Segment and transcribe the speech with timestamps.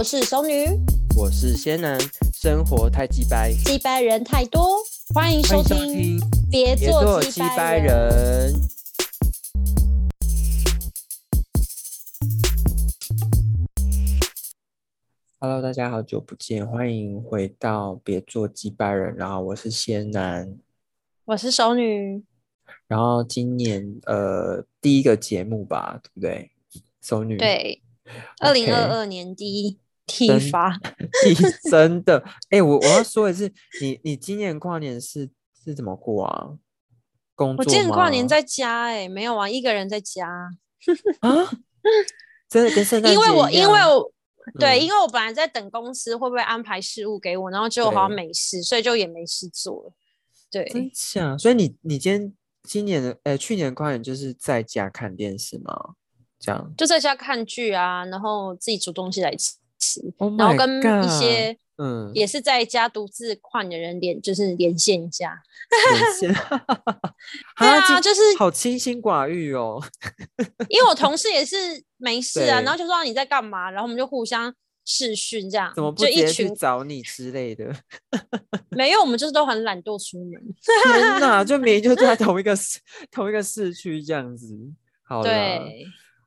[0.00, 0.64] 我是熟女，
[1.14, 2.00] 我是仙男，
[2.32, 4.78] 生活太鸡掰，鸡掰人太多，
[5.14, 6.18] 欢迎收听，
[6.50, 7.84] 别别做做鸡掰人。
[7.84, 8.54] 人。
[15.38, 19.14] Hello，大家好久不见，欢迎回到别做鸡掰人。
[19.14, 20.56] 然后我是仙男，
[21.26, 22.24] 我是熟女，
[22.86, 26.50] 然后今年呃第一个节目吧，对不对？
[27.02, 27.82] 熟女对，
[28.38, 29.78] 二零二二年第一
[30.18, 31.36] 第一
[31.70, 35.30] 真的，哎、我我要说的是，你你今年跨年是
[35.64, 36.50] 是怎么过啊？
[37.34, 40.28] 工作我今年跨年在家、哎，没有啊，一个人在家，
[41.20, 41.50] 啊，
[42.48, 44.12] 真的跟圣诞因为我因为我。
[44.58, 49.92] 对，嗯因为我本来在等公司会不会安排事务给我，然后结果好像对没事，所以就也没事做了。
[50.50, 51.36] 真对，假？
[51.38, 52.32] 所以你你今天
[52.64, 55.94] 今年的呃去年跨年就是在家看电视吗？
[56.40, 59.54] 这样就在家看剧啊，然后自己煮东西来吃，
[60.18, 65.42] ？Oh 然后跟一些嗯，也是在家独自跨年的人连就是连线一下。
[65.92, 66.34] 连线
[67.58, 69.80] 对啊今就是好清心寡欲哦。
[70.68, 71.56] 因为我同事也是
[71.96, 74.52] 没事啊，对然后就说你在干嘛，然后我们就互相
[74.84, 77.72] 视讯这样，怎么不直接去群找你之类的？
[78.70, 80.32] 没有，我们就是都很懒惰出门。
[80.92, 82.78] 天哪，就明明就在同一个市
[83.10, 84.54] 同一个市区这样子。
[85.02, 85.86] 好啦，对，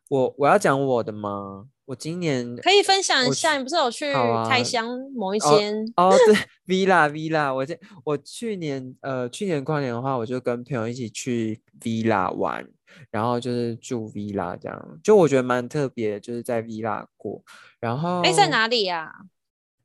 [0.09, 1.65] 我我要讲我的吗？
[1.85, 4.13] 我今年可以分享一下，你不是有去
[4.47, 5.93] 开箱某一哦间？
[5.97, 12.65] 哦，对， villa villa，我这我去年呃去年跨年的话，我就跟朋友一起去 villa 玩，
[13.11, 17.43] 然后就是住 villa 这样，就我觉得蛮特别的，就是在 villa 过。
[17.81, 18.47] 然后哎、在？
[18.47, 19.11] 哪里呀、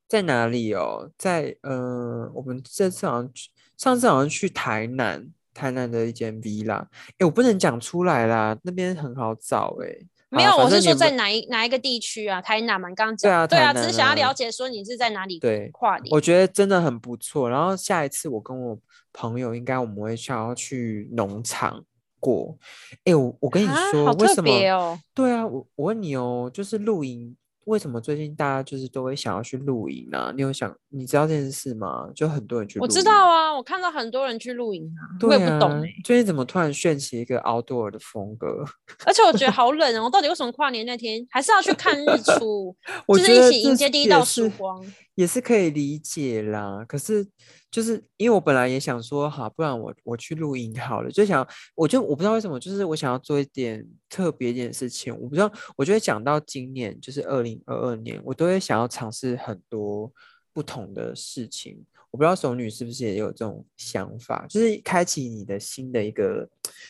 [0.06, 1.10] 在哪里哦？
[1.18, 6.86] 在呃，我们这次好像去，上次好像去台南，台南的一间 villa，
[7.18, 9.88] 哎，我不能讲出来啦，那边很好找哎。
[10.30, 12.40] 没有，我是说在哪一哪一个地区啊？
[12.40, 13.58] 台南嘛，你刚刚对啊讲。
[13.58, 16.08] 对啊，只是想要了解说你是在哪里对跨年。
[16.10, 17.48] 我觉得真的很不错。
[17.48, 18.78] 然后下一次我跟我
[19.12, 21.82] 朋友，应该我们会想要去农场
[22.20, 22.58] 过。
[23.04, 25.00] 哎，我我跟你啊说，为什么？
[25.14, 27.34] 对啊，我我问你哦，就是露营，
[27.68, 30.32] 为什么最近大家就是都会想要去露营呢？
[30.34, 32.08] 你有想你知道这件事吗？
[32.14, 32.88] 就很多人去露我。
[32.88, 38.64] 知道啊，我看到很多人去露营啊，啊也不懂哎、最近怎么突然炫起一个 outdoor 的风格？
[39.04, 42.06] 而且我觉得好冷哦，我到底为什么跨年那天还是要去看日
[42.38, 42.74] 出？
[43.08, 44.84] 就是一起迎接第一道曙光。
[45.14, 46.84] 也是可以理解啦。
[46.86, 47.26] 可是
[47.70, 55.14] 就是因为我本来也想说，好，不然我我去露营好了，就想我就我不知道为什么，就是我想要做一点特别一点事情。
[55.20, 60.10] 我不知道，我就会讲到今年就是二零二二年，我都会想要尝试很多
[60.52, 61.84] 不同的事情。
[62.10, 66.48] 我不知道熟女是不是也有这种想法，就是开启你的新的一个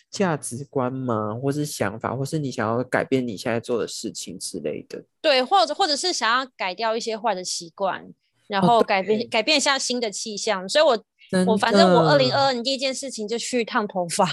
[0.08, 1.34] 价值观吗？
[1.34, 5.04] 或是想法，或是你想要改变你现在做的事情之类的。
[5.20, 8.08] 对，或者或者是想要改掉一些坏的习惯，
[8.48, 10.68] 然哦后改变、对改变一下新的气象。
[10.68, 10.98] 所以我
[11.30, 14.24] 真我反正我二零的二二年第一件事情就去烫头发，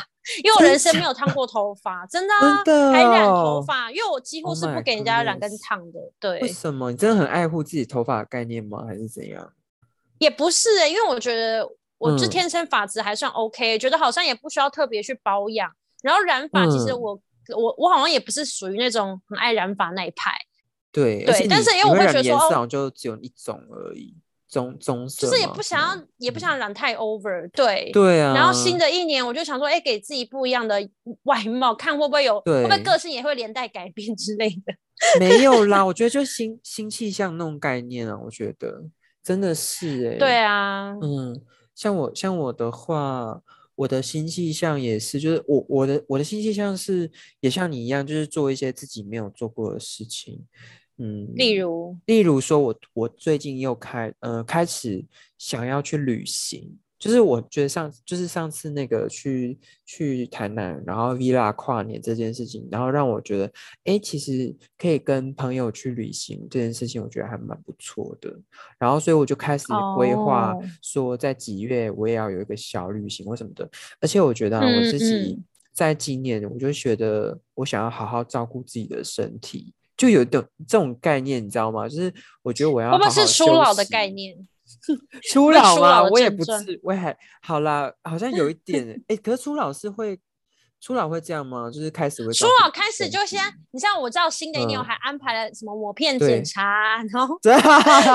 [0.43, 5.99] 因为我人生没有烫过头发，真的啊，真的还染头哦发，因为我几乎 Oh 是不给人家染跟烫的。
[6.19, 6.89] 对为，什么？
[6.91, 8.85] 你真的很爱护自己头发的概念吗？
[8.87, 9.53] 还是怎样？
[10.17, 15.69] 也不是、欸，因为我觉得我就嗯天生发质还算 OK，、觉得好像也不需要特别去保养。
[16.01, 17.21] 然后染发，其实嗯我、
[17.57, 20.31] 我我好像也不是属于那种很爱染发那一派。
[20.95, 24.15] 对，对但是因为我你会觉得说哦就只有一种而已，
[24.47, 27.91] 棕棕色就是也不想要，也不想染太 over，对。
[27.91, 30.79] 对啊，然后新的一年，我就想说，哎，给自己不一样的
[31.23, 34.73] 外貌，看会不会有，会不会对个性也会连带改变之类的。
[35.19, 38.85] 没有啦，我 觉得就新新气象那种概念啊，我觉得
[39.21, 41.41] 真的是哎、对啊，嗯，
[41.75, 43.41] 像我像我的话，
[43.75, 50.45] 我的新气象也是，就是我我的我的新气象是也像你一样，就是做一些自己没有做过的事情，
[50.97, 55.03] 嗯，例如，例如说我我最近又开呃开始
[55.37, 63.51] 想要去旅行，就是我觉得上就是上次那个去去台南，然后 villa 跨年这件事情，然后让我觉得，
[63.83, 68.33] 哎，其实可以跟朋友去旅行这件事情，我觉得还蛮不错的。
[68.79, 69.65] 然后所以我就开始
[69.97, 73.69] 规划哦说，在几月我也要有一个小旅行或什么的。
[73.99, 75.43] 而且我觉得啊我嗯自己嗯
[75.73, 79.73] 在今年，我就觉得我想要好好照顾自己的身体。
[79.97, 81.87] 就有种这种概念，你知道吗？
[81.87, 82.13] 就是
[82.43, 84.35] 我觉得我要会不会好好是初老的概念？
[85.31, 85.75] 初老吗？
[85.75, 90.19] 初老我也不是，我也还好啦，好像有一点欸，哎、可是初老是会，
[90.81, 91.69] 初老会这样吗？
[91.71, 97.53] 就是开始会初老开始就先，你像我知道新的一年我嗯还安排了什么抹片检查，然后对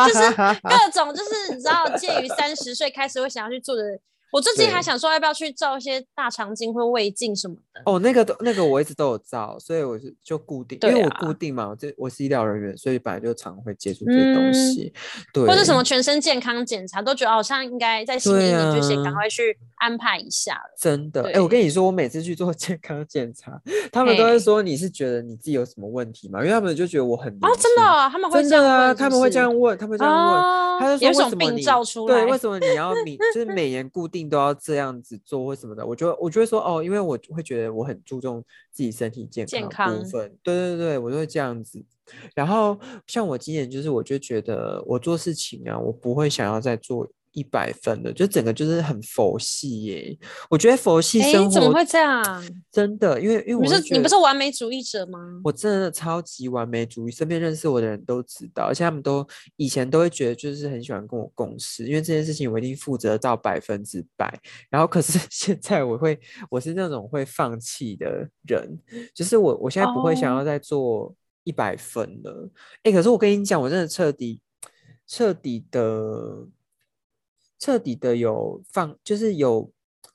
[0.06, 0.30] 就是
[0.62, 3.82] 各种就是你知道介于三十岁开始会想要去做的。
[4.32, 14.92] 我最近还想说要不要去照一些大肠镜或胃镜什么的，哦，那个都那个我一直都有照，所以我是就固定，因为我啊固定嘛，我这我是医疗人员，所以本来就常会接触这些东嗯西，
[15.32, 20.74] 对，或者什么全身健康检查，都觉得好像应该在新的一对年就先赶啊快去安排一下了。
[20.78, 23.60] 真的，哎、我跟你说，我每次去做 健康检查，
[23.92, 26.40] 他们都会说你是觉得你自己有什么问题吗？
[26.40, 35.86] 因为他们就觉得我很哦年，轻真的哦、他们会真的啊，这样问是不他们会这样问，他们会这样问，哦他就说为什么你照出来对，为什么你要每就是每年固定都要这样子做或什么的？
[35.86, 41.84] 我就我就会说哦，因为我会觉得我很注重自己身体健健康部分，对对对，我就会这样子。
[42.34, 50.18] 然后像我今年就是，我就觉得我做事情啊，我不会想要再做一百分的，就整个就是很佛系耶。
[50.48, 52.22] 我觉得佛系哎，生活怎么会这样？
[52.72, 55.18] 真的，因为因为我是你不是完美主义者吗？
[55.44, 64.40] 我真的超级完美主义，身边认识我的人都知道，而且他们都以前都会觉得就是很喜欢跟我共事，因为这件事情我一定负责到百分之百。
[64.68, 66.18] 然后可是 现在我会，
[66.50, 68.78] 我是那种会放弃的人，
[69.14, 72.50] 就是我我现在不会想要哦再做一百分了。
[72.82, 74.40] 哎、可是我跟你讲，我真的彻底
[75.06, 76.46] 彻底的
[77.60, 79.70] 彻底的有放，就是有。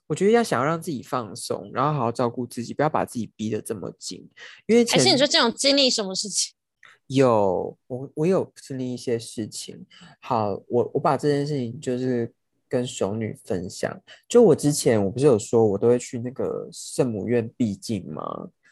[0.08, 4.24] 我觉得要想要让自己放松，然后好好照顾自己，不要把自己逼得这么紧。
[4.66, 6.54] 因为前还是你说这种经历什么事情？
[7.08, 9.84] 有我我有经历一些事情，
[10.20, 12.32] 好，我我把这件事情就是
[12.68, 14.00] 跟熟女分享。
[14.28, 18.22] 就我之前我不是有说我都会去那个圣母院闭境吗？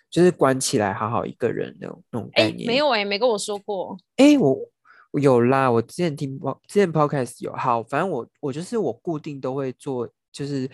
[0.08, 2.64] 就是关起来好好一个人那种那种概哎，念。
[2.68, 3.98] 没有哎，没跟我说过。
[4.18, 4.68] 哎，我我
[5.20, 10.68] 有啦，我之前听之前 podcast 有，好，反正我我就是我固定都会做，就是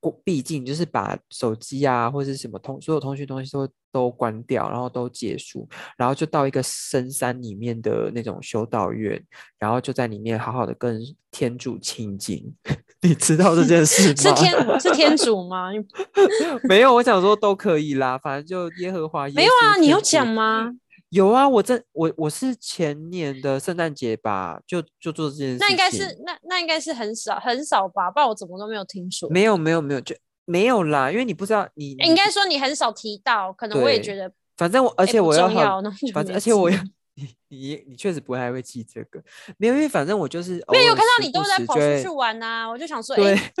[0.00, 5.66] 过毕竟就是把手机啊或者是什么通所有通讯东西都都关掉，然后都结束，
[5.96, 9.22] 然后就到一个深山里面的那种修道院，
[9.58, 11.00] 然后就在里面好好的跟
[11.30, 12.54] 天主亲近。
[13.02, 14.14] 你知道这件事吗？
[14.16, 15.70] 是 天是天主吗？
[15.70, 15.78] 你
[16.68, 19.28] 没有，我想说都可以啦，反正就耶和华。
[19.28, 19.76] 没有啊？
[19.80, 20.72] 你有讲吗？
[21.10, 25.66] 有啊，我这我我是前年的圣诞节吧，就就做这件事情。
[25.66, 29.28] 那应该是那那应该是很少很少吧，不然我怎么都没有听说。
[29.30, 36.76] 没有没有没有，就没有啦，因为你不知道你应该说你很少提到，可能我也觉得反正我而且我要很重要，那就反正而且我要
[37.16, 39.22] 你你你确实不太会记这个，
[39.58, 43.52] 没有，因为反正我就是没有有看到你都在跑出去玩呐、我就想说，对哎、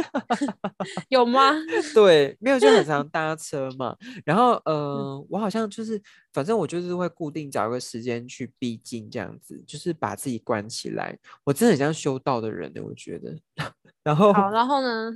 [1.08, 1.52] 有吗？
[1.94, 3.96] 对，没有就很常搭车嘛。
[4.24, 6.00] 然后，嗯呃，我好像就是，
[6.32, 11.18] 反正我就是会固定找个时间去逼近，这样子，就是把自己关起来。
[11.44, 13.36] 我真的很像修道的人呢，我觉得。
[14.06, 15.12] 然后，好，然后呢？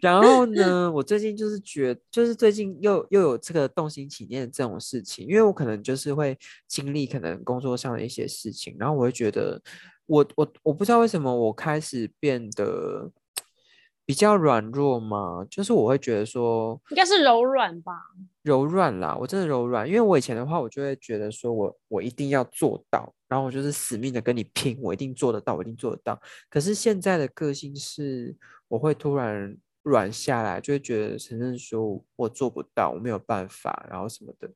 [0.00, 9.62] 然后呢，我最近就是觉就是最近又又有这个动心起念的这种事情，因为我可能就是会经历可能工作上的一些事情，然后我会觉得
[10.06, 13.10] 我我我不知道为什么我开始变得
[14.04, 17.92] 比较软弱嘛，就是我会觉得说应该是柔软吧？
[18.42, 26.20] 柔软啦，我真的柔软，因为我以前的话，我就会觉得说我我一定要做到，然后我就是死命的跟你拼，我一定做得到，我一定做得到。
[26.48, 28.34] 可是现在的个性是，
[28.66, 34.50] 我会突然软下来，就会觉得承认说我做不到，我没有办法，然后什么的。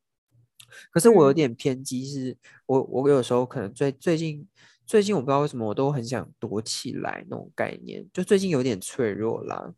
[0.90, 2.36] 可是我有嗯点偏激是，
[2.66, 4.46] 我我有时候可能最最近
[4.86, 9.72] 最近我不知道为什么我都很想躲起来那种概念，就最近有点脆弱啦。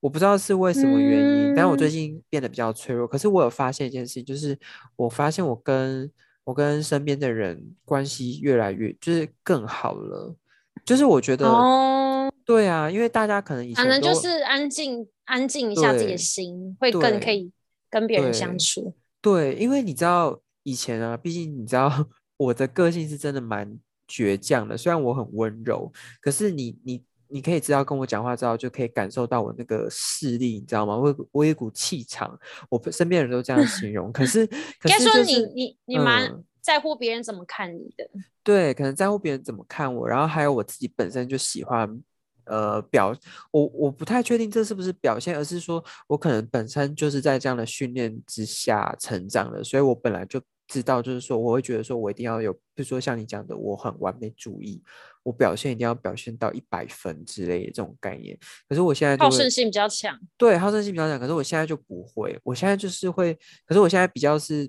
[0.00, 3.08] 我不知道是为什么原因，但我最嗯近变得比较脆弱。
[3.08, 4.56] 可是我有发现一件事情，就是
[4.94, 6.08] 我发现我跟
[6.44, 10.36] 我跟身边的人关系越来越就是更好了。
[10.84, 17.50] 就是我觉得，哦，对啊，因为大家可能以前都反正就是安静安静一下自己的心，会更可以
[17.90, 18.94] 跟别人相处。
[19.26, 21.90] 对，因为你知道以前啊，毕竟你知道
[22.38, 30.96] 我的个性是真的蛮倔强的，虽然我很温柔，可是你你你可以知道跟我讲话之后，就可以感受到我那个势力，你知道吗？
[30.96, 32.38] 我有我有一股气场，
[32.70, 34.12] 我身边人都这样形容。
[34.12, 34.46] 可是
[34.78, 38.08] 可是就是你你蛮嗯在乎别人怎么看你的。
[38.44, 42.00] 对，可能在乎别人怎么看我，然后还有我自己本身就喜欢，
[42.46, 43.14] 呃，表
[43.50, 54.82] 我我不太确定这是不是表现，而是说我可能本身就是在这样的训练之下成长的，所以我本来就知道，就是说我会觉得说我一定要有，比如说像你讲的，我很完美主义，
[55.22, 58.36] 我表现一定要表现到一百分之类的这种概念。
[58.68, 63.32] 可是我现在好胜心比较强，对，好胜心比较强，可是我现在就不会，我现在就是会，
[63.64, 64.68] 可是我现在比较是，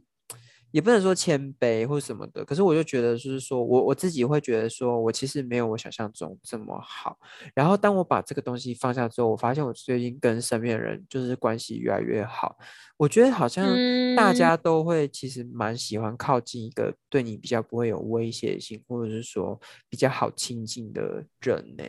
[0.72, 7.18] 也不能说谦卑或什么的，可是我就觉得就是说我我自己会觉得说我其实没有我想象中这么好，
[7.54, 12.58] 然后当我把这个东西放下之后，我发现我最近跟身边的人就是关系越来越好，
[12.98, 13.68] 我觉得好像
[14.14, 14.36] 大嗯。
[14.36, 19.60] 家都会其实蛮喜欢靠近一个对你比较不会有威胁性，或者是说
[19.90, 21.84] 比较好亲近的人呢、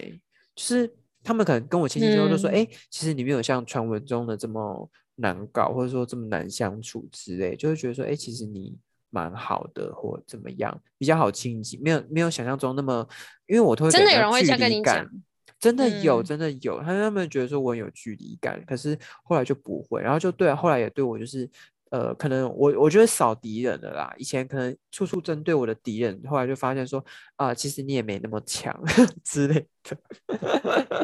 [0.54, 0.90] 就是
[1.24, 2.52] 他们可能跟我亲近之后就说，嗯。
[2.52, 8.76] 哎、其实你没有像传闻中的这么难搞，或者说这么难相处之类，就会觉得说，哎，其实你
[9.10, 13.06] 蛮好的，或怎么样，比较好亲近，没有没有想象中那么，
[13.46, 15.10] 因为我都会真的有人会这这样跟你讲，
[15.58, 21.50] 真的有，嗯真的有，他他们觉得说我很有距离感，可是后来就不会，然后就对啊，后来也对我就是。
[21.90, 24.14] 呃，可能我我觉得少敌人了啦。
[24.18, 27.04] 以前可能处处针对我的敌人，后来就发现说
[27.36, 28.74] 啊、其实你也没那么强
[29.24, 29.96] 之类的。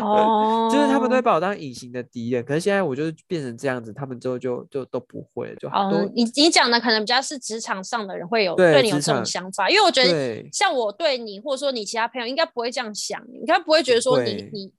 [0.00, 14.72] 哦， 就是他们都会把我当隐形的敌人，可是现在我就是变成这样子，他们之后就就都不会了，就哦都，你你讲的可能比较是职场上的人会有对对你有这种想法，因为我觉得像我对你，或者说你其他朋友，应该不会这样想，应该不会觉得说你你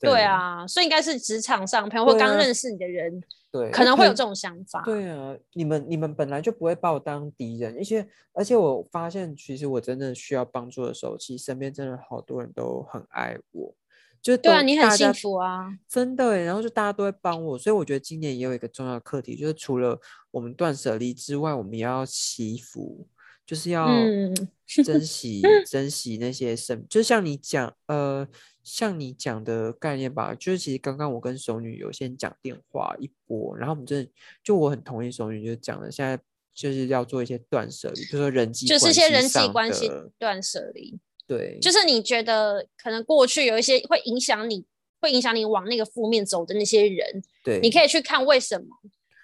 [0.00, 4.34] 对啊，所以应该是职场上朋友或刚认识你的人，对，可能会有这种。
[4.34, 4.82] 想法。
[4.82, 13.74] 对啊，你们你们本来就不会把我当敌人，而且而且我发现，其实我真的需要帮助的时候，其实身边真的好多人都很爱我，
[14.22, 15.78] 就对啊，你很幸福啊。
[15.86, 23.06] 真的，然后就大家都会帮我，所以我觉得今年也有一个重要的课题，就是除了我们断舍离之外，我们也要祈福，
[23.44, 24.34] 就是要嗯
[24.82, 28.26] 珍惜、 珍惜那些生，就像你讲，呃，
[28.62, 34.10] 像你讲的概念吧，就是其实刚刚我跟熟女有先讲电话一波，然后我们真的
[34.42, 36.16] 就我很同意熟女就讲的，现在
[36.54, 44.64] 就是要做一些断舍离，就是说人际就是关一些人际关系断舍离，对，就是你觉得可能过去有一些会影响你，
[45.00, 48.66] 会影响你往那个负面走的那些人，对，你可以去看为什么。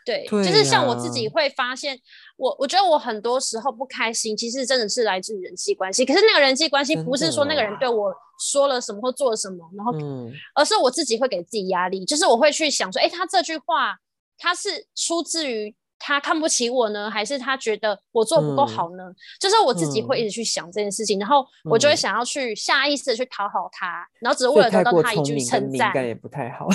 [0.09, 1.99] 对，就是像我自己会发现，
[2.39, 6.07] 我我觉得我很多时候不开心，其实真的是来自于人际关系。
[6.07, 13.97] 可是那个人际关系不是说那个人对我说了什么或做了什么，然后嗯，而是我自己会给自己压力，就是我会去想说，哎，他这句话
[14.39, 19.05] 他是出自于他看不起我呢，还是他觉得我做不够嗯好呢？
[19.41, 26.69] 就是我自己会嗯一直去想这件事情，然后我就会嗯想要去下意识的去讨好他，然后只是为了得到他一句称赞，也不太好。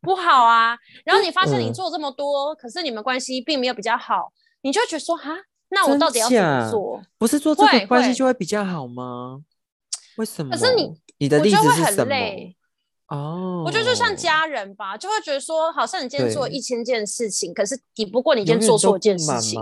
[0.00, 0.76] 不好啊。
[1.04, 5.30] 然后你 发现你嗯做这么多，可是你们关系并没有比较好，你就会觉得说，哈，
[5.70, 7.02] 那我到底要怎么做？
[7.18, 9.40] 不是做这会个关系就会比较好吗？
[10.16, 10.56] 为什么？
[10.56, 12.14] 可是你你的例子是什么？
[13.08, 19.60] 哦，我觉得就像家人吧，就会觉得说，好像你今天做了一千件事情，可是抵不过你今天做错一件事情。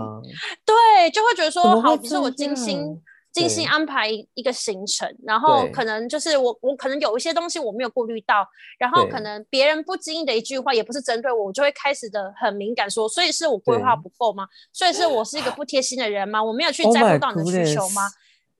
[0.65, 3.01] 对，就会觉得说，好，比如说我精心
[3.33, 8.47] 精心安排一一个行程，然后可能就是我我可能有一些东西我没有顾虑到，
[8.77, 14.47] 然后可能别人不经意的一句话，也不是针对我，我就会开始的很敏感说，所以是我规划不够吗？
[14.71, 16.41] 所以是我是一个不贴心的人吗？
[16.41, 18.03] 我没有去 Oh 在乎到你的需求吗？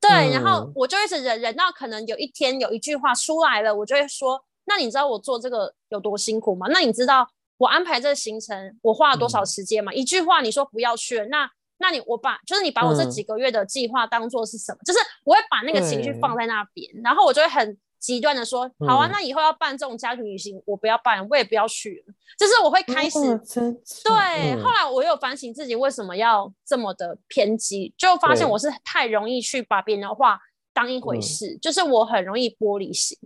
[0.02, 0.72] 对，然后嗯。
[0.76, 6.68] 我就一直忍忍到可能有一天有一句话出来了，我就会说，那你知道我做这个有多辛苦吗？
[6.70, 7.28] 那你知道
[7.58, 9.94] 我安排这个行程我花了多少嗯时间吗？
[9.94, 14.80] 一句话你说不要去了，那那你我把就是你把我这嗯几个月的计划当做是什么？
[14.86, 22.14] 就是我会把那个情绪放在那边，然后我就会很极端的说，好啊，嗯那以后要办这种家庭旅行，我不要办，我也不要去了。
[22.38, 23.40] 就是我会开始哦
[24.04, 30.40] 对，假后来我有反省自己为什么要这么的偏激，就发现我是太容易去把别人的话
[30.74, 33.18] 当一回嗯事，就是我很容易玻璃心。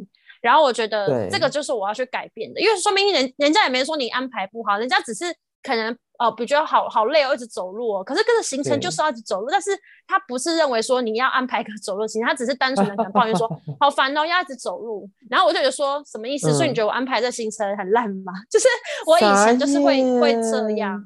[0.47, 5.25] 然后我觉得对这个就是我要去改变的，因为说明人人家也没说你安排不好，人家只是
[5.61, 8.01] 可能呃，比如觉得好好累哦，一直走路哦。
[8.01, 9.71] 可是跟着行程就是要一直走路，但是
[10.07, 13.45] 他不是认为说你要安排个走路行程，他只是单纯的可能抱怨说
[13.77, 15.09] 好烦哦，要一直走路。
[15.29, 16.53] 然后我就觉得说什么意思？
[16.53, 18.31] 所以你嗯觉得我安排这行程很烂吗？
[18.49, 18.67] 就是
[19.05, 21.03] 我以前就是会会这样，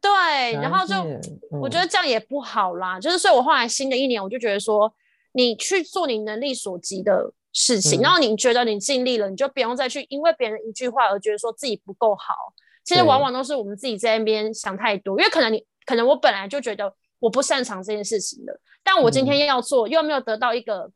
[0.00, 0.94] 对，然后就
[1.58, 3.00] 我觉得得这样也不好啦。
[3.00, 4.92] 就是所以我后来新的一年我就觉得说，
[5.32, 12.34] 你去做你能力所及的事情，嗯然后你觉得你尽力了，你就不用再去因为别人一句话而觉得说自己不够好。
[12.84, 20.90] 其实往往都是我们自己在那边想太多，因为可能你可能我本来就觉得我不擅长这件事情的，但我今嗯天要做，又没有得到一个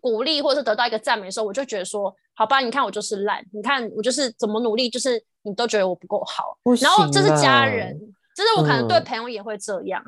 [0.00, 7.96] 鼓励或者是得到一个赞美的时候，我就觉得说，好吧，你看我就是烂，你看我就是怎么努力，就是你都觉得我不够好，然后这是家人，
[8.34, 10.02] 就是我可能对嗯朋友也会这样。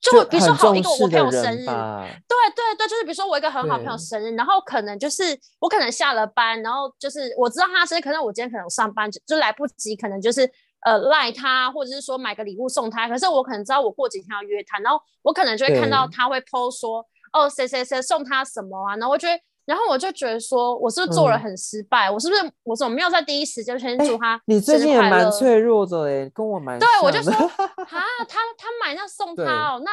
[0.00, 10.48] 就比如说好一个我朋友生日，对对对，就是比如说我一个很好朋友生日，然后可能就是我可能下了班，然后就是我知道他生日，可能我今天可能上班就就来不及，可能就是
[10.86, 13.08] 呃赖他，或者是说买个礼物送他。
[13.08, 19.38] 可是我可能知道我过几天要约他，然后我可能就会看到他会 PO 说哦谁谁谁送他什么啊，然后我觉得。
[19.68, 22.10] 然后我就觉得说，我是不是做了嗯很失败？
[22.10, 27.48] 我是不是我怎么没有在第一时间先哎祝他你最近也蛮脆弱的诶，跟我蛮对，我就像说的
[27.84, 29.44] 哈，他他买那送他
[29.74, 29.90] 哦，那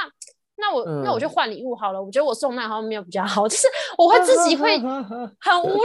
[0.56, 2.02] 那我、那我就嗯换礼物好了。
[2.02, 3.68] 我觉得我送那好像没有比较好，就是
[3.98, 5.76] 我会自己会 很无聊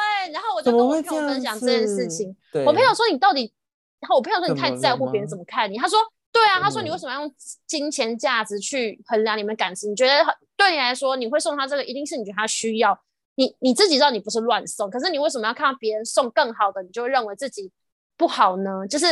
[0.00, 2.34] 哎、然后我就跟我朋友分享这件事情。
[2.64, 3.52] 我朋友说你到底，
[4.00, 5.76] 然后我朋友说你太在乎别人怎么看你。
[5.76, 5.98] 他说
[6.32, 7.34] 对啊，他说你为嗯什么要用
[7.66, 9.90] 金钱价值去衡量你们感情？
[9.90, 10.24] 你觉得
[10.56, 12.98] 对你来说你会送他这个，一定是你觉得他需要。
[13.36, 17.70] 你你自己知道你不是乱送，可是你为什么要看到别人送更好的，你就会认为自己
[18.16, 18.86] 不好呢？
[18.90, 19.06] 就是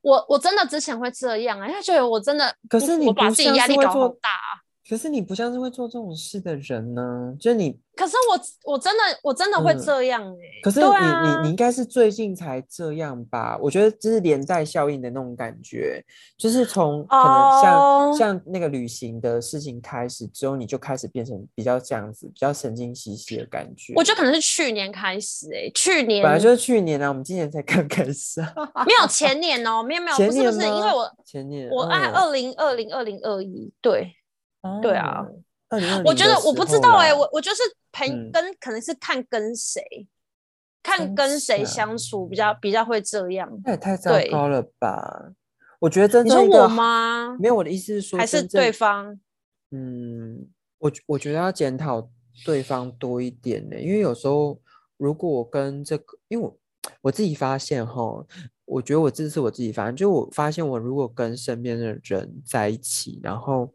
[0.00, 4.65] 我我真的之前会这样啊，因为觉得我真的，可是你把自己压力搞好大啊。
[4.88, 13.58] 可是你不像是会做这种事的人呢，就是你，可是我我真的我真的会嗯这样哎、可是你、啊你你应该是最近才这样吧？
[13.60, 16.00] 我觉得这是连带效应的那种感觉，
[16.38, 23.92] 就是从可能像、哦像那个旅行的事情开始之后，你就开始变成比较这样子，比较神经兮兮的感觉。
[23.96, 28.54] 我觉得可能是去年开始哎、去年本来就是去年啊，我们今年才刚开始啊。
[28.86, 34.12] 没有前年哦、没有没有，前不是不是，因为我前年我按嗯二零二零二零二一对。
[34.82, 35.26] 对啊
[36.04, 39.82] 我觉得我不知道哎、我我就是朋嗯跟可能是看跟谁，
[40.82, 43.50] 看跟谁相处比较比较会这样。
[43.64, 45.32] 那也太糟糕了吧？
[45.80, 46.68] 我觉得真你说我？
[46.68, 47.36] 吗？
[47.40, 49.18] 没有，我的意思是说，还是对方？
[49.72, 52.08] 嗯，我我觉得要检讨
[52.44, 54.58] 对方多一点呢，因为有时候
[54.96, 56.56] 如果我跟这个，因为我
[57.02, 58.24] 我自己发现哈，
[58.64, 63.74] 我觉得我这是我自己发现，就我发现我如果跟身边的人在一起，然后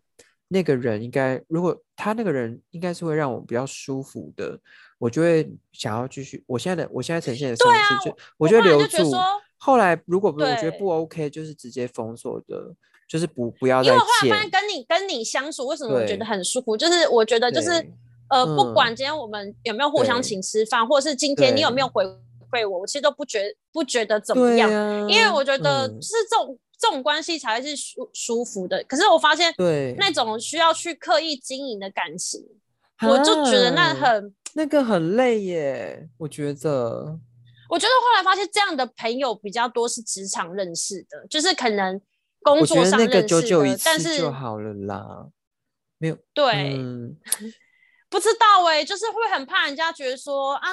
[0.54, 4.60] 那个人应该，如果他那个人应该是会让我比较舒服的，
[5.00, 6.44] 我就会想要继续。
[6.46, 9.12] 我现在的我现在呈现的对啊方式就我就会留住。
[9.58, 12.76] 后来如果不我觉得不 OK，就是直接封锁的，
[13.08, 14.52] 就是不不要再因为我后来发现。
[14.52, 16.76] 跟你跟你相处，为什么我觉得很舒服？
[16.76, 17.92] 就是我觉得就是对
[18.30, 22.04] 呃，不嗯管今天我们有没有互相请吃饭，或者是今天你有没有回
[22.52, 28.84] 馈我，我其实都不觉不觉得怎么样，啊，因为我觉得是这种这种关系才会是舒舒服的。
[28.86, 32.44] 可是我发现对，那种需要去刻意经营的感情，
[33.08, 34.36] 我就觉得那啊很。
[34.54, 37.18] 那个很累耶，我觉得
[37.70, 42.02] 我觉得后来发现这样的朋友比较多是职场认识的，就是可能
[42.42, 45.30] 工作上认识但次是就好了啦，
[46.00, 47.16] 没有对，嗯，
[48.10, 50.72] 不知道哎、就是会很怕人家觉得说啊，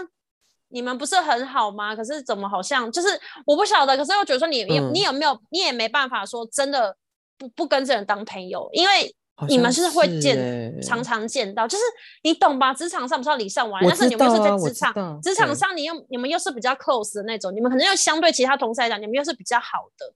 [0.70, 1.96] 你们不是很好吗？
[1.96, 3.08] 可是怎么好像就是
[3.46, 6.96] 我不晓得，可是又觉得说你你、嗯你有没有你也没办法说真的
[7.36, 9.14] 不不跟这人当朋友，因为
[9.48, 11.84] 你们是会见耶常常见到，就是
[12.22, 12.74] 你懂吧？
[12.74, 20.12] 职场上不是要礼尚往来，我但是你们又是在职场职场上你又你们又是比较 close 的那种，你们可能又相对其他同事来讲，你们又是比较好的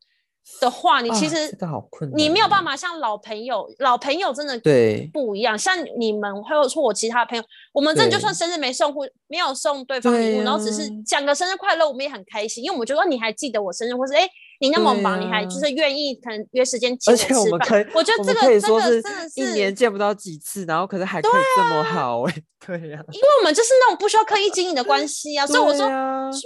[0.60, 2.62] 的话，你其啊实这个好困难，你没有办。
[2.62, 5.58] 法像老朋友，老朋友真的对不一样。
[5.58, 14.28] 像你们或者说我其他朋友，我们真的就算生日没送或没有送对方礼对物，然后只是讲个生日快乐，我们也很开心，因为我们觉得你还记得我生日，或是哎、
[14.62, 17.58] 你那么对忙，你还就是愿意可能约时间请而且我吃饭。
[17.58, 25.84] 们可以，我觉得这个我们可以说是真的一年见不到几次，然后可是还可以这么好哎， 对呀，因为我们就是那种不需要刻意经营的关系啊，所以我说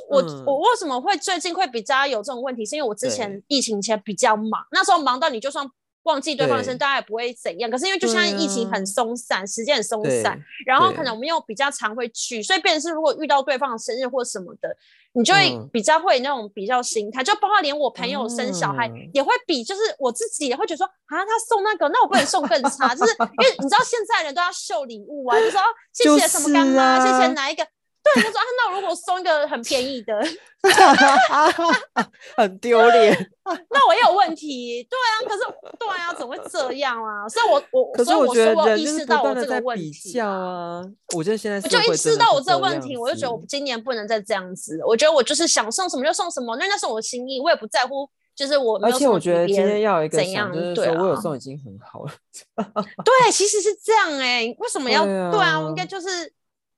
[0.09, 5.69] 我、嗯我为什么会最近会比较有这种问题，是因为我之前疫情前比较忙，那时候忙到你就算
[6.05, 7.71] 忘记对方的生日，大家也不会怎样。
[7.71, 14.77] 可是因为就像对疫情啊很松散，时间很松散，然后可能我们又比较常会去，所以变成是如果遇到对方的生日或什么的，
[15.17, 15.69] 你就会嗯。
[15.73, 19.11] 比较会那种比较心态，就包括连我朋友生小孩、嗯。
[19.13, 27.67] 也会比，就是我自己也会觉得说啊，他送那个，那我不能送更差，就是因为你知道现在人都要秀礼物啊，就说、啊、谢谢什么干妈，是啊谢谢哪一个。
[28.15, 30.15] 对，他说啊，那我如果送一个很便宜的，
[32.37, 33.31] 很丢脸。
[33.71, 34.87] 那我也有问题。
[34.91, 35.41] 对啊，可是
[35.79, 37.29] 对啊，怎么会这样啊？
[37.29, 40.29] 所以我我所以我觉得说我意人就是不识到我断的在这个问比较题啊。
[40.29, 40.83] 啊，
[41.15, 44.81] 我觉得现在我就意识到我这个问题，我就觉得我今年不能再这样子。
[44.87, 52.13] 我觉得我就是想送什么就送什么，那那是我的心意，我也不在乎，就是我没而且我觉得今天要有一个怎想，样就是对我有送已经很好了。
[53.05, 55.59] 对，其实是这样哎、为什么要对对啊？
[55.61, 56.33] 我应啊该就是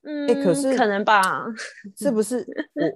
[0.08, 1.22] 嗯，可是可能吧。
[1.98, 2.42] 是不是？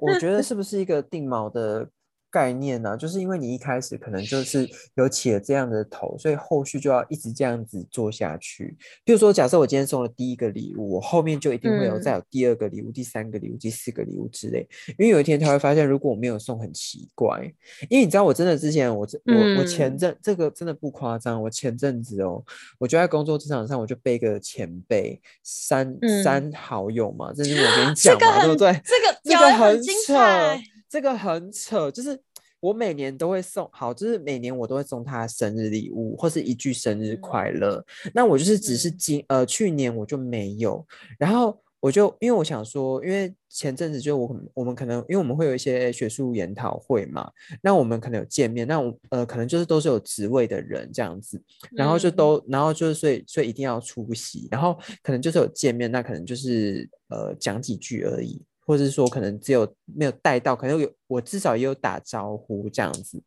[0.00, 1.86] 我我觉得是不是一个定锚的
[2.32, 8.74] 概念呢、就是因为你一开始可能就是有起了这样的头，所以后续就要一直这样子做下去。
[9.04, 14.66] 比如说，假设我今天送了第一个礼物，我后面就一定会有嗯再有第二个礼物、第三个礼物、第四个礼物之类。
[14.98, 17.42] 因为有一天他会发现，如果我没有送，很奇怪。
[17.90, 22.42] 因为你知道，我真的之前我我我前嗯阵这个真的不夸张，我前阵子哦，
[22.78, 28.82] 我就在工作职场上，我就被一个前辈删嗯删好友嘛，这是我跟你 这个讲嘛，对不很对？
[28.84, 30.62] 这个这个很扯彩，
[30.92, 32.20] 这个很扯，就是
[32.60, 37.20] 我每年都会送，好，就是每年我都会送他生日礼物或是一句生日嗯。
[37.22, 37.82] 快乐。
[38.12, 38.98] 那我就是只是嗯。
[38.98, 40.86] 今呃去年我就没有，
[41.18, 58.40] 然后我就因为我想说，因为前阵子就我我们可能因为我们会有一些学术研讨会嘛，那我们可能有见面，那我呃可能就是都是有职位的人这样子，然后就嗯都，然后就是所以所以一定要出席，然后可能就是有见面，那可能就是呃讲几句而已，
[58.72, 63.22] 或者是说可能只有没有带到，可能有我至少也有打招呼这样子。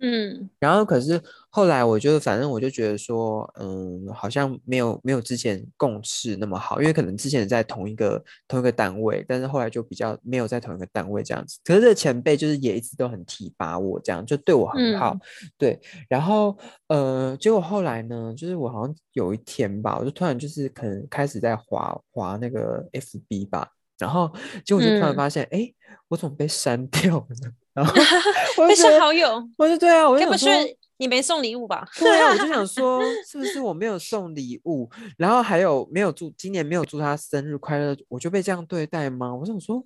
[0.00, 11.58] 嗯然后可是后来我就反正我就觉得说，嗯，好像没有没有之前共事那么好，因为可能之前在同一个同一个单位，但是后来就比较没有在同一个单位这样子。
[11.64, 15.20] 可是这个前辈就是也一直都很提拔我，这样就对我很好，嗯
[15.58, 15.80] 对。
[16.08, 16.56] 然后
[16.88, 24.32] 呃，结果后来呢，就是我好像有一天吧，我就突然就是可能开始在滑滑那个 FB 吧，然后
[24.64, 25.72] 结果就突然嗯发现，哎、
[26.08, 27.52] 我怎么被删 掉了呢？
[27.74, 27.92] 然后
[28.62, 31.86] 我被删好友，我就对啊，我就该不想说，是你没送礼物吧？
[31.98, 39.32] 对啊，我就想 说，是不是我没有送礼物，然后还有没有祝今年没有祝他生日快乐，我就被这样对待吗？
[39.34, 39.76] 我想说，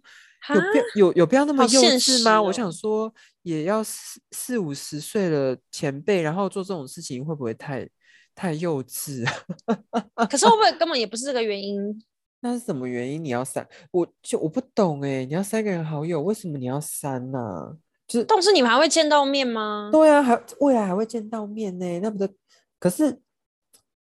[0.55, 2.37] 有必要有有必要那么幼稚吗？
[2.37, 7.87] 实我想哦说，也要四四五十岁的前辈，然后做这种事情会不会太
[8.35, 9.27] 太幼稚
[10.15, 10.25] 啊？
[10.27, 12.03] 可是会不会根本也不是这个原因？
[12.45, 13.25] 那是什么原因？
[13.25, 13.67] 你要删？
[13.93, 17.79] 我就我不懂哎、你要删个人好友，为什么你要删呢、
[18.09, 19.89] 就是但是你们还会见到面吗？
[19.93, 22.29] 对啊，还未来还会见到面呢，那不是？
[22.81, 23.21] 可是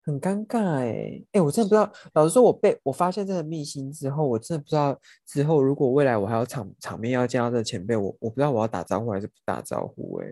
[0.05, 1.93] 很尴尬哎哎，我真的不知道。
[2.15, 4.97] 老实说，我被我发现这个秘辛之后，我真的不知道
[5.27, 10.27] 之后如果未来我还有场场面要见到这个前辈，我我不知道我要打招呼还是不打招呼哎。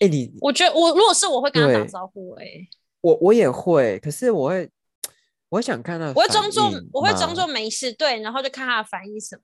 [0.00, 2.68] 哎， 你我觉得我如果是我会跟他打招呼、欸，哎，
[3.00, 4.68] 我我也会，可是我会
[5.50, 9.42] 我想看他的我会装作我会装作没事，对，然后就看他的反应什么。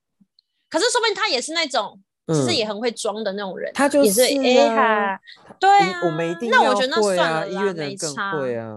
[0.68, 8.32] 可是说不定他也是那种，其实嗯也很会装的那种人啊，他就也是是哎啊哈，对啊，我们一定那我觉得那算了啦，没院的人更差。
[8.32, 8.72] 会啊，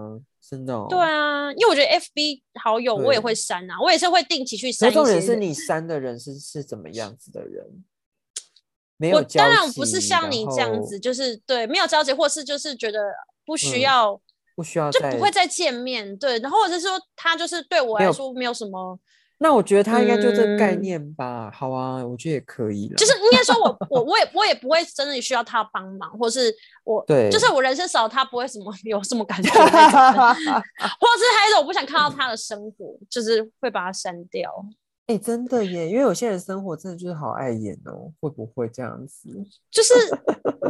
[0.48, 0.86] 真的哦。
[0.88, 5.36] 对啊，因为我觉得 FB 好友我也会删啊，我也是会定期去删重点是。
[5.36, 7.84] 你删的人是是怎么样子的人？
[8.96, 13.00] 没有我交当然不是像你这样子，就是对没有交集，或是就是觉得
[13.46, 14.20] 不需嗯要，
[14.60, 18.98] 不需要再就不会再见面，对，然后或者是说他就是对我来说没有什么，
[19.38, 21.50] 那我觉得他应该就这个概嗯念吧。
[21.50, 22.96] 好啊，我觉得也可以了。
[22.96, 34.52] 就是应该说我我我也我也不会真的需要他帮忙，或是我对就是我人生少他不会什么 有什么感觉 或者是还有我不想看到他的生活，就是会把他删掉。
[35.10, 39.28] 哎、真的耶，因为有些人生活真的就是好碍眼哦，会不会这样子？
[39.68, 39.92] 就是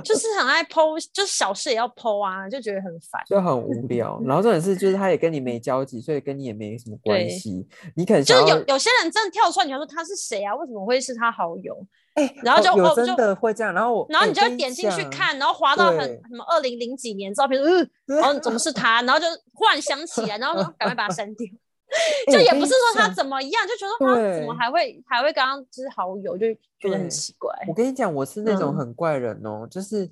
[0.02, 3.22] 就是很爱剖，就是小事也要剖啊，就觉得很烦。
[3.26, 4.18] 就很无聊。
[4.24, 7.68] 然后这种事，就是他也跟你没 交集，所以跟你也没什么关系。
[7.94, 10.54] 你可能就是有有些人真的跳出来，你要说他是谁啊？
[10.56, 11.76] 为什么会是他好友？
[12.14, 19.02] 哎、然后就哦就的会这样，然后我然后你就会点进去看，然后滑到很什么二零零几年照片，嗯，然后怎么是他？
[19.02, 21.46] 然后就忽然想起来，然后说 赶快把它删掉。
[22.30, 26.46] 就也不是说他怎么样，就觉得他怎么还会还会刚刚就是好友，就
[26.78, 27.50] 觉得很奇怪。
[27.68, 30.08] 我跟你讲，我是那种嗯很怪人哦，就是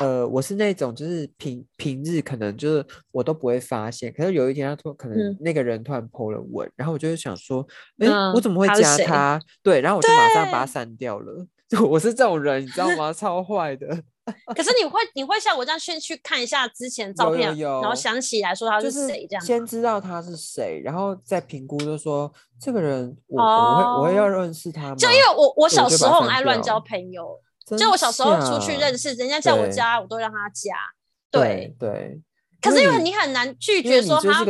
[0.00, 7.66] 呃，我是那种就是平平日可能就是我都不会发现，可是有一天他突可能嗯那个人突然 po 了文，然后我就会想说，
[7.98, 9.40] 哎、我嗯怎么会加 他？
[9.62, 11.46] 对，然后我就马上把他删掉了。
[11.88, 13.12] 我是这种人，你知道吗？
[13.12, 13.88] 超坏的，
[14.54, 19.44] 可是你会你会像我这样先去看一下之前照片，有有然后想起来说他是谁这样。
[19.44, 24.96] 先知道他是谁，然后再评估，就说这个人我我会我会要哦认识他吗？
[24.96, 27.40] 就因为我我小时候很爱乱交朋友，
[27.78, 30.74] 就我小时候出去认识人家叫我对加，我都让他加。
[31.30, 32.20] 对对，对，
[32.70, 34.44] 可是因为你你很难拒绝说他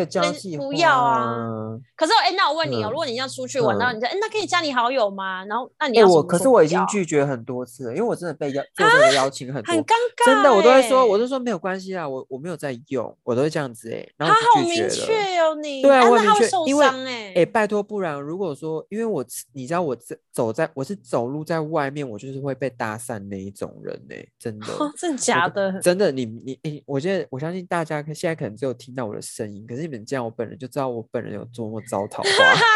[0.56, 1.78] 不要啊。
[1.94, 5.44] 可是哎，那我问你哦，嗯如果你要出去玩，然后嗯你说哎，那可以加你好友吗？
[5.44, 14.88] 然后那你哎、要我可是我已经拒绝很多次了，因为我真的被邀做这个邀请很多，很尴尬欸，真的我都在说，我就说没有关系啊，我我没有在用，我都会这样子哎、然他好明。
[14.88, 24.66] 确哦，你对啊，我明确，他会受因为伤哎哎、拜托，不然如果说，因为我你知道我在走在我是走路在外面，我就是会被搭讪那一种人呢、真的。
[24.96, 25.80] 真的假的？
[25.80, 32.30] 真的，你你你，我觉得我相信大家可现在可能只有听到我的声音，可是你们见我本人就知道我本人有多么糟 桃花。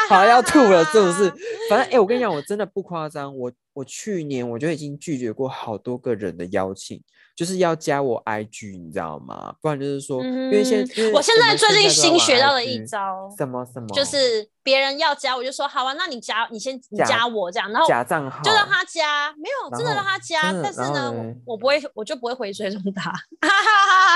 [0.08, 1.30] 好要吐了，是不是？
[1.70, 7.00] 反正哎、我跟你讲，我真的不夸张，我我去年我就已经拒绝过好多个人的邀请，
[7.36, 9.54] 就是要加我 IG，你知道吗？
[9.62, 23.10] 不然就是说，因为现嗯因为我现在最近新学到的一招，什么什么，就是别人要加，我就说好啊，那你加，你先你加我这样，然后假账号，就让他加，没有真的让他加，但是呢，我我不会，我就不会回追踪他。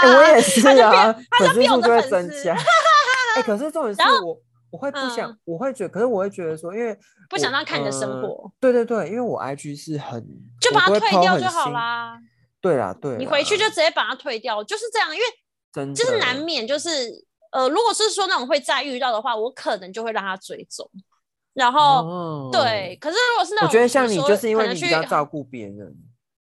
[0.02, 2.56] 哎、我也是啊，他就变我粉丝数就会的粉丝增加。
[3.36, 4.38] 哎、可是重点 是我
[4.70, 6.96] 我会不想，嗯我会觉得，可是我会觉得说，因为
[7.30, 10.22] 不想我让他看你的生呃活对对对，因为我 IG 是很
[10.60, 11.70] 就把它退掉就好。
[11.70, 12.18] 啦。
[12.64, 15.24] 对啊，对啦，你回去就直接把它退掉，就是这样，因为
[15.70, 16.88] 真就是的难免就是
[17.52, 20.90] 呃，如果是说那种会再遇到的话，我可能就会让他追踪，
[21.52, 25.94] 然后、哦对，可是如果是那种我觉得像你就是因为你比较照顾别人，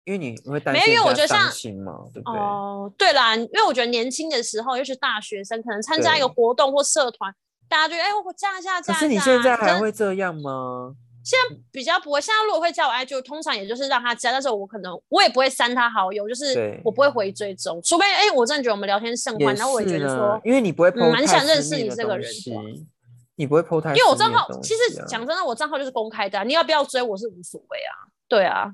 [0.05, 2.39] 因为你会担没有因为心我觉得像伤心嘛，对不对？
[2.41, 7.35] 哦，对啦，因为我觉得年轻的时候，尤其大学生，可能参加一个活动或社团，
[7.69, 9.01] 大家就哎、我加一下，加一下。
[9.01, 10.95] 可是你现在还可会这样吗？
[11.25, 22.29] 现在比较不会，现在如果会加我 IG，通常也就是让他加，但是我可能我也不会删他好友，就是我不会回追踪，除非哎、我真的觉得我们聊天甚也欢，然后我也觉得说，因为你不会蛮太想认识你这个人
[23.37, 28.73] 你不会 po 太因为我账号其实讲真的，我账号就是公开的啊、你要不要追我是无所谓啊，对啊，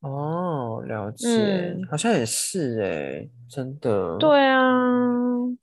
[0.00, 1.86] 哦，了解，嗯。
[1.90, 4.60] 好像也是哎，真的，对啊，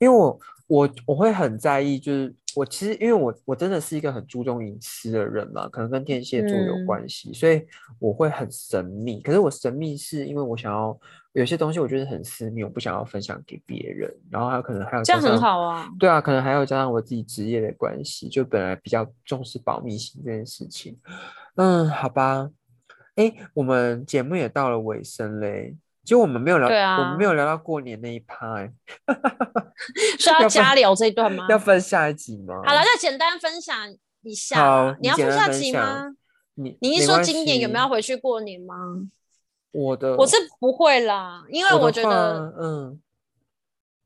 [0.00, 7.64] 为我我我会很在意，就是我其实因为我我真的是一个很注重隐私的人嘛，可能跟天蝎座有嗯关系，所以
[7.98, 9.20] 我会很神秘。
[9.20, 10.98] 可是我神秘是因为我想要
[11.32, 15.88] 有些东西我觉得很私密，我不想要分享给别人，然后还有可能还有这样很好啊。
[15.98, 20.98] 对啊，可能还有加上我自己职业的关系，就本来比较重视保密性这件事情。
[21.56, 22.50] 嗯，好吧。
[23.14, 28.72] 哎，我们节目也到了尾声嘞，其实我们没有聊，对我们没啊有聊到过年那一趴， 哎，
[30.18, 31.46] 需要加聊这一段吗？
[31.48, 32.56] 要分下一集吗？
[32.64, 33.76] 好了，再简单分享
[34.22, 34.96] 一下好。
[35.00, 36.14] 你要分下集吗？
[36.54, 38.74] 你你一说今年有没有要回去过年吗？
[39.70, 40.16] 我的？
[40.16, 43.00] 我是不会啦，因为我觉得，嗯，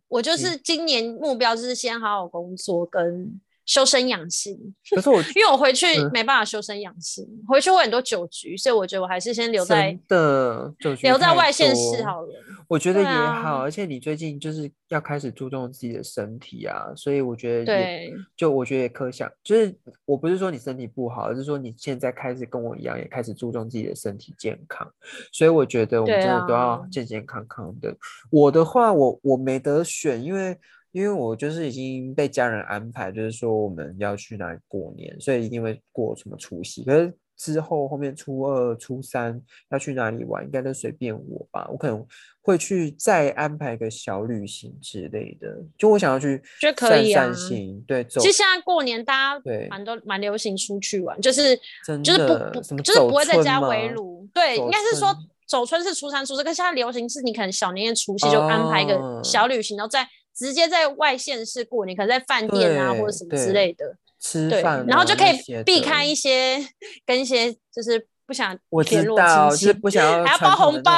[0.09, 4.57] 我就是今年目标就是先好好工作跟修身养性，
[4.90, 6.11] 可是我 因为我回去嗯。
[6.12, 12.29] 没办法修身养性，回去会很多酒局，所以我觉得我还是先留在的酒局留在外县市好了。
[12.68, 24.88] 我觉得也好，而且你最近就是要开始注重自己的身体啊，所以我觉得也对，就我觉得也可想，就是我不是说你身体不好，而是说你现在开始跟我一样，也开始注重自己的身体健康，
[25.33, 26.83] 所以我觉得我们真的都要啊。
[26.90, 27.94] 健健康康的。
[28.31, 30.57] 我的话，我我没得选，因为
[30.96, 37.12] 因为我就是已经被家人安排，就是说我们要去哪里过年，所以一定会过什么除夕，可是。
[37.38, 41.68] 之后后面初二、初三要去哪里玩，应该都随便我吧。
[41.70, 42.02] 我可能
[42.40, 55.14] 会去再安排个小旅行之类的，就我想要去觉得可散以啊散心，对，走其实现在过年大家对蛮多蛮流行出去玩，就是真就是不不就是不会在家围炉，对，应该是说
[55.46, 66.62] 走春是初三初四，可是现在流行是你可能小年夜除夕就安排一哦个小旅行，然后在直接在外县市过年，可能在饭店啊或者什么之类的，吃饭啊，然后就可以避开一些
[67.07, 70.83] 跟一些就是不想我知道，是不想要还要包红。
[70.83, 70.92] 包，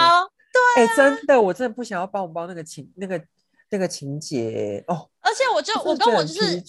[0.76, 3.22] 哎、真的，我真的不想要包红包那个情那个
[3.70, 6.60] 那个情节哦，而且我就我跟我就是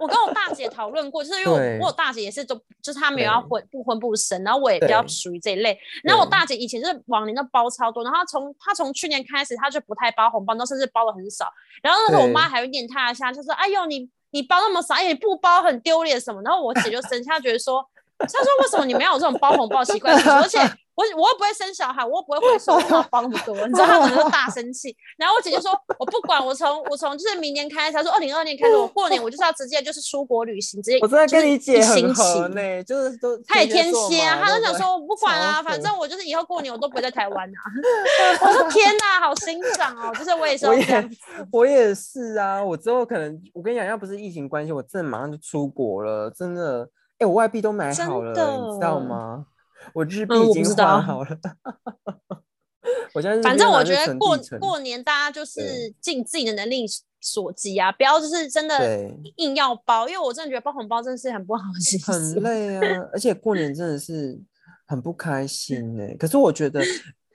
[0.00, 5.78] 我跟我大姐讨论过，就是因为我我大姐也是都就是她没有要对婚不婚不生，然后我也比较属于这一类。
[6.02, 11.46] 然后我大姐以前就是往年都包超多，然后她从她从去年开始，她就不太包红包，然后甚至包的很少。
[11.82, 17.86] 然后那时候我妈还会念她一下，就说：“哎呦，你你包那么少，哎，你不包很丢脸什么。”然后我姐就生气，她觉得说。
[18.18, 20.14] 她说：“为什么你们要有这种包红包习惯？
[20.40, 20.58] 而且
[20.94, 23.54] 我我又不会生小孩，我又不会回收，为什么要包那么多？
[23.66, 24.94] 你知道他可能就大生气。
[25.16, 37.58] 然后我姐姐说：我不管，我从我从就是明年开始，她说二零二年开始，我过年我就是要直接就是出国旅行，直接我真的跟你姐很合呢，就是都他也天蝎蝎啊，嘛对不对他就想说我不管啊，反正我就是以后过年我都不会在台湾啊。
[38.46, 41.10] 我说天哪，好欣赏哦，就是我也是我也。
[41.50, 46.88] 我也是啊，我之后可能我跟你讲，要不是疫情关系，我真的马上就出国了，真的。
[47.18, 49.46] 哎、我外币都买真好了，你知道的吗？
[49.94, 51.38] 我日币嗯已经我不知道换好了。
[53.14, 56.84] 我现在日反正我觉得过过年大家就是对尽自己的能力
[57.20, 62.42] 所及啊，不要就是真的硬要包，因为我真的觉得包红包真的是很不好的习很。
[62.42, 62.80] 累啊，
[63.12, 64.40] 而且过年真的是
[64.86, 66.82] 很不开心哎、可是我觉得，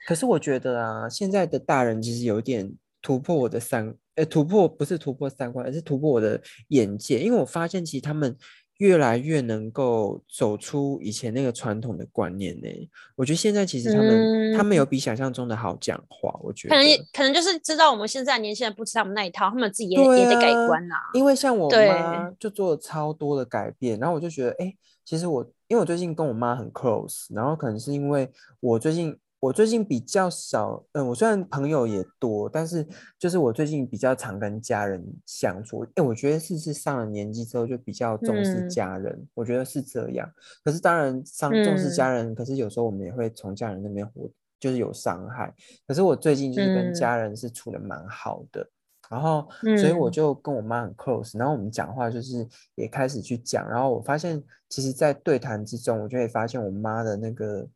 [0.06, 8.36] 可是我觉得啊，现在的大人其实有点突破我的三，呃，突破不是突破三观，而是突破我的眼界，因为我发现其实他们
[8.78, 12.68] 越来越能够走出以前那个传统的观念呢、
[13.14, 20.96] 我觉得现在其实他们、他们有比想象中的好讲话，我觉得可能可能就是知道我们现在年轻人不吃他们那一套，他们自己也、对也得改啊观啊。
[21.12, 21.58] 因为像。
[21.58, 24.72] 我对妈就做了超多的改变，然后我就觉得，哎、
[25.04, 32.86] 其实我因为我最近跟我妈很 close，然后可能是因为我最近我最近比较少，嗯，我虽然朋友也多，但是
[33.18, 40.28] 就是我最近比较常跟家人相处，哎、我觉得是是上了年纪之后就比较重视嗯家人，我觉得是这样。
[40.64, 45.54] 可是当然伤重视嗯家人，可是有时候我们也会从家人那边活就是有伤害。
[45.86, 48.68] 可是我最近就是跟嗯家人是处的蛮好的。
[49.08, 49.48] 然后，
[49.80, 57.66] 所以我嗯就跟我妈很 close，然后我们讲话就是也开始去讲，然后我发现，其实，在对谈之中，我就会发现我妈的那个，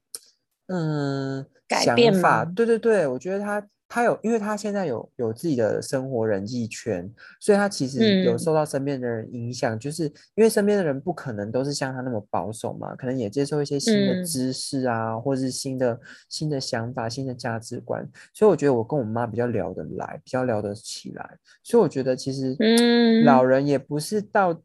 [0.69, 8.39] 嗯，想改变法，对对对，我觉得他他有，因为他现在有有自己的生活人际圈，所以他其实有嗯。
[8.39, 14.25] 受到身边的人影响，就是因为身边的人不可能都是像他那么保守嘛，可能也接受一些新的嗯。
[14.25, 23.25] 知识啊，或是新的新的想法、新的价值观，所以我觉得我跟我妈比较聊得来，比较聊得起来，所以我觉得其实嗯。
[23.27, 24.59] 老人也不是到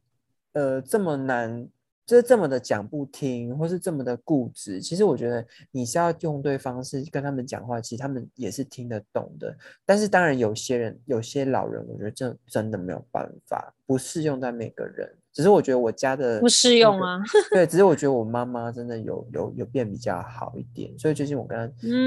[0.54, 1.68] 呃这么难
[2.08, 4.80] 就是这么的讲不听，或是这么的固执。
[4.80, 9.54] 其实我觉得你是要用对方式跟他们讲话，其实他们也是听得懂的。
[9.86, 15.14] 但是当然，有些人有些老人，我觉得这真的没有办法，不适用在每个人。
[15.34, 17.22] 只是我觉得我家的不适用啊。
[17.52, 21.60] 对，只是我觉得我妈妈真的有有有变比较好一点，所以最近我跟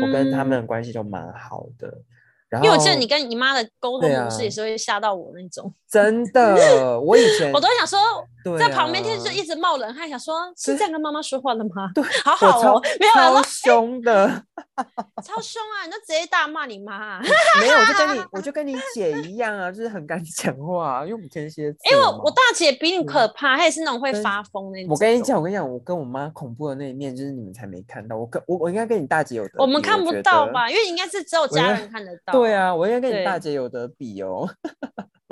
[0.03, 1.95] 我跟他们的关系就蛮好的。
[2.49, 7.99] 然后因为我记得你跟你妈的沟通模式也是会吓到我那种，真的，我以前 我都想说，
[8.57, 11.91] 在旁边天就一直冒冷汗，想说是这样跟妈妈说话的吗？
[11.93, 14.29] 对，好好哦，没有超凶的，
[15.25, 15.85] 超凶啊！
[15.85, 17.21] 你就直接大骂你妈，
[17.61, 24.91] 没有，我就跟你， 我就跟你姐一样啊，就是很敢讲话，因为我们天蝎，因为我大姐比你可怕，她也是那种会发疯那种。
[24.93, 30.71] 我跟你讲，我跟你讲，我跟我妈恐怖的那一面，就是你们才没看到，我跟我我应该跟你大姐有，我们看不到吧？
[30.71, 32.33] 因为应该是只有家人看得到。
[32.33, 34.49] 对啊，我应该跟你大姐有得比哦，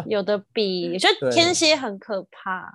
[0.06, 2.72] 有的比，我觉得天蝎很可怕。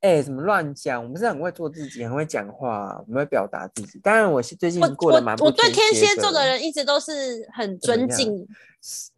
[0.00, 1.02] 哎，怎么乱讲？
[1.02, 3.98] 我们是很会做自己，很会讲话，我们会表达自己。
[3.98, 8.46] 当然，我是最近过得蛮我对天蝎座的人一直都是很尊敬，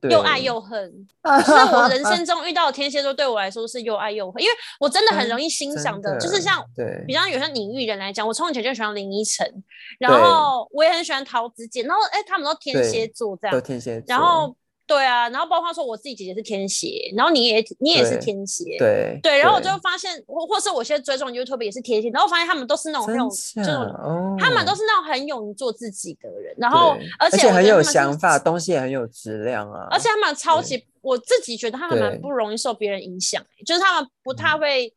[0.08, 1.06] 又爱又恨。
[1.44, 9.62] 所以我人生中遇到的天蝎座，对我来说是又爱又恨，因为我真的很容易欣赏的，就是像对，比方有像领域人来讲，我从前就喜欢林依晨，
[9.98, 14.56] 然后我也很喜欢陶子姐，然后哎，他们都天蝎座这样，天蝎，然后。
[14.90, 34.92] 对啊，然后包括说我自己姐姐是天蝎，然后你也你也是天蝎，对对，然后我就发现，或或是我现在追踪 YouTube 也是天蝎，然后发现他们都是那种很有这种，他们都是那种很勇于做自己的人，然后而且很有想法，东西也很有质量啊，而且他们超级，我自己觉得他们蛮不容易受别人影响，就是他们不太会，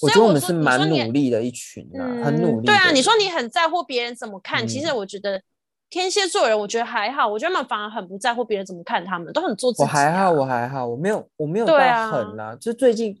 [0.00, 2.66] 我觉得我们是蛮努力的一群啊，很努力。
[2.66, 5.42] 对啊，你说你很在乎别人怎么看，其实我觉得。
[5.92, 9.82] 天蝎座人，我觉得还好，我觉得他们反而很不在乎别人怎么看他们，都很做自己。
[9.82, 11.74] 我还好，我还好，我没有，我没有到
[12.10, 13.14] 狠啦，就最近。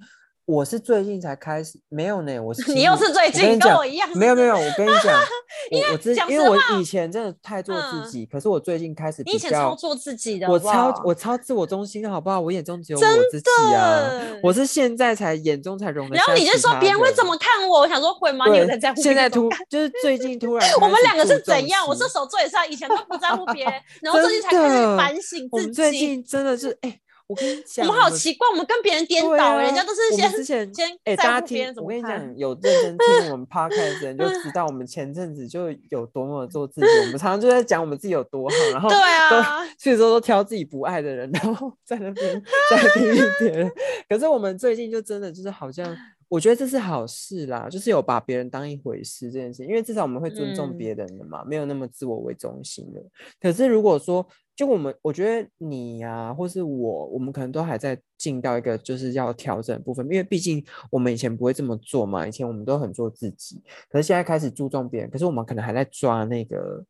[0.44, 2.38] 我是最近才开始，没有呢。
[2.40, 4.56] 我是 你又是最近跟我一样，没有没有。
[4.56, 5.14] 我跟你讲，
[5.70, 12.40] 我我之因为我以前真的太做自己，可是我最近开始，你以前超做自己的，我超我超自我中心，好不好？
[12.40, 14.10] 我眼中只有我自己啊。
[14.42, 16.16] 我是现在才眼中才容得。
[16.16, 17.80] 然后你就说别人会怎么看我？
[17.82, 18.44] 我想说会吗？
[18.50, 19.00] 你有在在乎？
[19.00, 21.86] 现在突就是最近突然， 我们两个是怎样？
[21.86, 25.72] 我射手座也是，以前都不在乎别人，然后最近才开始反省自己。
[25.72, 26.98] 最近真的是哎。
[27.32, 43.72] 我跟你讲， 我们好奇怪，我们跟别人颠倒，人家都是先之前先哎，大家听，我跟你讲，有认真听我们 podcast 的人就知道，我们前阵子就有多么做自己，我们常常就在讲我们自己有多好，然后对啊，所以说都挑自己不爱的人，然后在那边 在批评别人。
[44.06, 45.96] 可是我们最近就真的就是好像，
[46.28, 53.00] 我觉得这是好事啦，就是有把别人当一回事这件事，因为至少我们会尊重别人的嘛，没有那么自我为中心的。
[53.40, 66.84] 可是如果说，就我们，我觉得你呀，或是我，我们可能都还在进到一个就是要调整部分，因为毕竟我们以前不会这么做嘛，以前我们都很做自己，可是现在开始注重别人，可是我们可能还在抓那个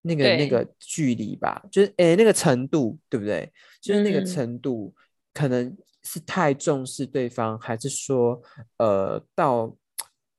[0.00, 3.52] 那个那个距离吧，就是诶那个程度，对不对？
[3.80, 4.94] 就是那个程度，
[5.34, 8.40] 可能是太重视对方，还是说
[8.78, 9.76] 呃到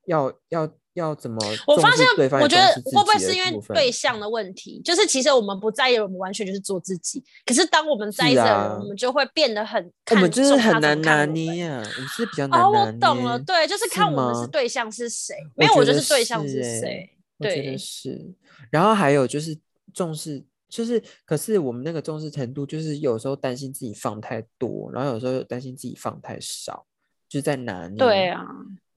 [0.06, 0.74] 要要。
[0.94, 1.38] 要怎么？
[1.66, 2.06] 我发现，
[2.40, 4.82] 我觉得会不会是因为对象的问题？
[4.84, 7.24] 就是其实我们不在意，我们完全就是做自己。
[7.46, 12.46] 可是当我们在意的人，我们就会变得很我们就是很难拿捏啊，我们是比较。
[12.46, 15.36] 哦，我懂了，对，就是看我们是对象是谁。
[15.56, 17.10] 没有，我就是对象是谁。
[17.40, 18.34] 对，是。
[18.70, 19.58] 然后还有就是
[19.94, 26.86] 重视，就是可是我们那个重视程度，就是有时候担心自己放太多，然后有时候又担心自己放太少，
[27.28, 27.98] 就在拿捏。
[27.98, 28.46] 对啊。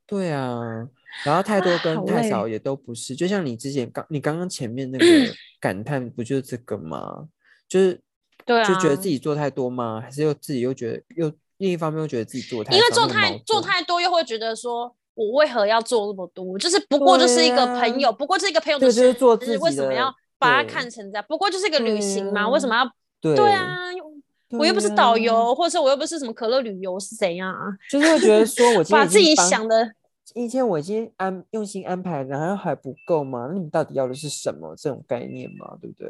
[0.07, 0.87] 对啊，
[1.25, 5.05] 然后太多跟太少也都不是，就像你之前刚你刚刚前面那个
[5.61, 7.27] 感叹，不就是这个吗？
[7.69, 8.01] 就是
[8.45, 10.01] 对啊，就觉得自己做太多吗？
[10.01, 16.57] 还是又自己又觉得又另一方面又觉得自己做太因为做太做太多又会觉得说我为何要做那么多？
[16.59, 21.25] 就是不过就是一个朋友，不过是一个朋友就是，做自己为什么要把它看成这样？
[21.29, 22.88] 不过就是一个旅行嘛，为什么要
[23.21, 23.88] 对啊？
[24.51, 27.67] 我又不是导游，或者说我又不是什么可乐旅游，是怎样啊？
[27.91, 29.91] 就是会觉得说，我把自己想的，
[30.35, 33.47] 以前我已经安用心安排，然后还不够吗？
[33.49, 34.75] 那你们到底要的是什么？
[34.77, 36.09] 这种概念嘛，对不对？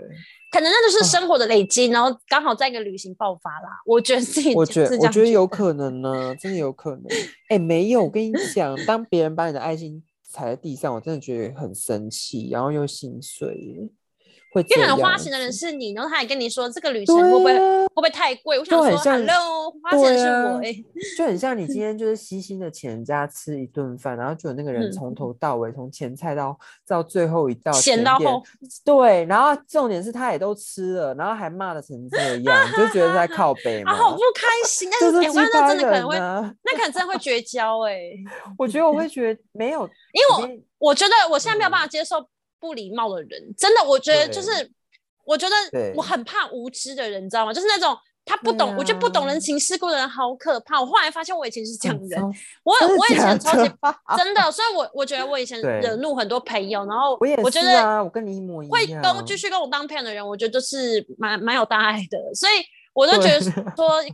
[0.50, 3.68] 可能那就是生活的累积，然后刚好在一个旅行爆发啦。
[3.86, 7.04] 我觉得自己，我觉得我觉得有可能呢，真的有可能。
[7.48, 13.90] 哎，没有，我跟你讲，当别人把你的爱心踩在地上，我真的觉得很生气，然后又心碎。
[14.56, 18.58] 会因为可能花钱的人是你，然后他也跟你说这个旅程会不会、啊会不会太贵？
[18.58, 20.70] 我想说，Hello，花钱的是我哎、
[21.16, 28.42] 就很像你 今天就是悉心的请人家吃一顿饭，然后就有那个人嗯从头到尾，从前菜到到最后一道咸到后，
[28.84, 34.90] 对，然后重点是他也都吃了，然后还骂的成这样，你就觉得在靠北嘛 啊，，好不开心。
[34.90, 36.18] 但就是是哎、我发现那真的可能会！
[36.18, 37.98] 那可能真的会绝交哎、
[38.58, 42.20] 我觉得我会觉得没有， 因为我我觉得我现在没有办嗯法接受
[42.60, 44.70] 不礼貌的人，真的，我觉得就是，
[45.24, 45.54] 我觉得
[45.94, 47.52] 我很怕无知的人，你知道吗？
[47.52, 50.80] 就是那种他不对懂，我觉得不懂啊人情世故的人好可怕。
[50.80, 52.20] 我后来发现我以前是这样的人，
[52.64, 53.76] 我的我以前超级的
[54.18, 62.52] 真的，所以我我觉得我以前惹怒很多朋友，然后我也我觉得我跟你一模一会样，跟继续跟我当朋友的人，我觉得都是蛮蛮有大爱的，所以
[62.96, 63.52] 我就觉得说，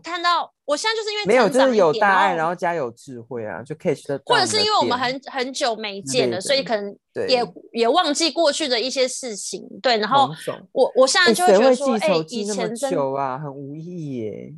[0.03, 10.29] 看到我现在就是因为没有，就是有大爱，然然后加有智慧啊，就 catch 得到或者是因为我们很很久没见了，所以可能对也也忘记过去的一些事情，对，然后
[10.73, 13.39] 我我现在哎，就会觉得说，哎、以前真，久啊？
[13.39, 14.53] 很无意义耶，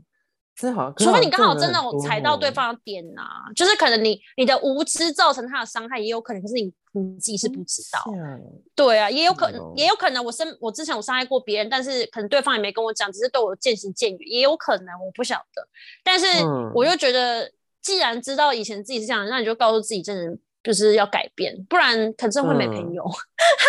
[0.56, 2.52] 真的好像，除非你刚好真的踩到对哦。
[2.52, 8.40] 方的点啊，就是可能你你的无知造成他的伤害，也有可能，可是你你自己是不知道，像
[8.76, 9.50] 对啊，也有可。
[9.50, 15.66] 能，也有可能我身我之前有伤害过别人，但是可能对方也没跟我讲，只是对我渐行渐远，也有可能，我不晓得。
[16.04, 16.26] 但是
[16.74, 17.50] 我嗯就觉得，
[17.82, 23.04] 既然知道以前自己是这样，那你就告诉自己，真的就是要改变，不然可能真的会没朋嗯友。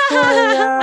[0.10, 0.80] 对呀，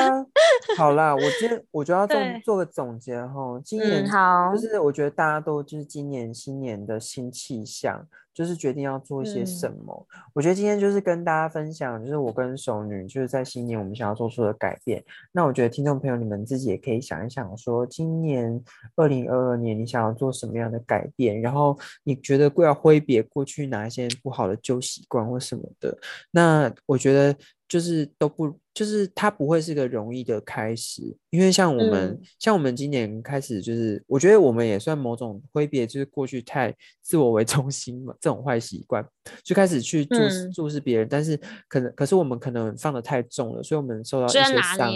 [0.77, 3.61] 好啦，我今天我就要做对做个总结哈。
[3.65, 10.07] 今年嗯，好就，是我觉得大家都就是今年新年的新气象，就是决定要做一些什嗯么。
[10.33, 15.03] 我觉得今天就是跟大家分享，就是我跟熟女就是在新年我们想要做出的改变。
[15.33, 18.63] 那我觉得听众朋友你们自己也可以想一想，说今年
[18.97, 25.97] 二零二二年你想要做什么样的改变，然后你觉得要挥别过去哪一些不好的旧习惯或什么的。
[26.31, 27.35] 那我觉得
[27.73, 32.21] 就是都不，就是它不会是个容易的开始，因为像我们，嗯。
[32.39, 39.03] 像我们今年开始，就是我觉得我们也算某种挥别，就是过去太自我为中心嘛，这种坏习惯，
[39.43, 40.17] 就开始去注
[40.53, 41.35] 注视别人，但是
[41.67, 44.93] 可能，可是我们可能放的太重了，所以我们受到一些伤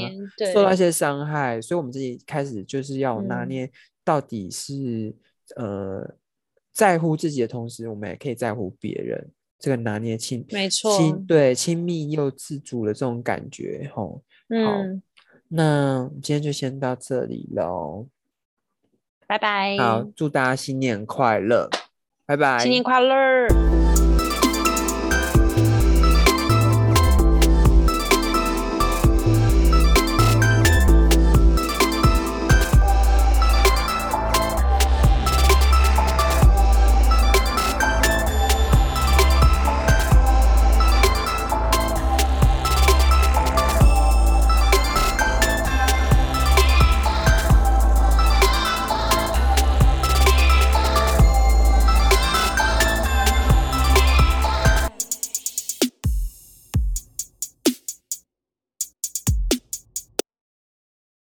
[0.52, 3.48] 受到一些伤害，所以我们自己开始就是要拿嗯。
[3.48, 3.70] 捏
[4.04, 5.14] 到底是、
[5.56, 6.06] 呃
[6.72, 14.22] 在乎自己的同时，我们也可以在乎别人，这个拿捏亲没错，亲对亲密又自主的这种感觉吼。
[14.48, 15.02] 嗯，
[15.48, 18.06] 那今天就先到这里喽。
[19.26, 21.68] 拜拜，好，祝大家新年快乐，
[22.24, 22.60] 拜拜。
[22.60, 23.75] 新年快乐。